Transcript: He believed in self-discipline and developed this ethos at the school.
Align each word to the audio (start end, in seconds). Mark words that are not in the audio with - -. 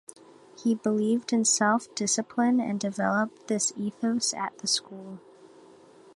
He 0.57 0.73
believed 0.73 1.31
in 1.31 1.45
self-discipline 1.45 2.59
and 2.59 2.79
developed 2.79 3.45
this 3.45 3.71
ethos 3.77 4.33
at 4.33 4.57
the 4.57 4.65
school. 4.65 5.19